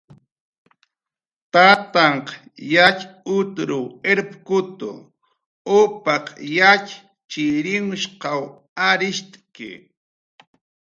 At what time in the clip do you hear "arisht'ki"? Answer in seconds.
8.87-9.71